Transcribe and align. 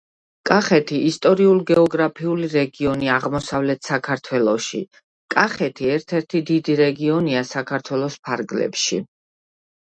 კახეთი— 0.49 0.99
ისტორიულ-გეოგრაფიული 1.09 2.49
რეგიონი 2.53 3.11
აღმოსავლეთ 3.15 3.89
საქართველოში. 3.89 4.81
კახეთი 5.35 5.91
ერთ-ერთი 5.99 6.43
დიდი 6.49 6.79
რეგიონია 6.81 7.45
საქართველოს 7.53 8.19
ფარგლებში. 8.31 9.01